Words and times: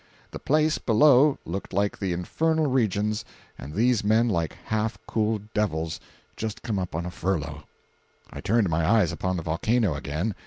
The 0.31 0.39
place 0.39 0.79
below 0.79 1.37
looked 1.45 1.73
like 1.73 1.99
the 1.99 2.11
infernal 2.11 2.65
regions 2.65 3.23
and 3.55 3.71
these 3.75 4.03
men 4.03 4.27
like 4.27 4.57
half 4.65 4.97
cooled 5.05 5.53
devils 5.53 5.99
just 6.35 6.63
come 6.63 6.79
up 6.79 6.95
on 6.95 7.05
a 7.05 7.11
furlough. 7.11 7.65
I 8.31 8.41
turned 8.41 8.67
my 8.67 8.83
eyes 8.83 9.11
upon 9.11 9.37
the 9.37 9.43
volcano 9.43 9.93
again. 9.93 10.33